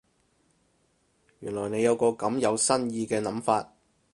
[1.41, 3.71] 原來你有個咁有新意嘅諗法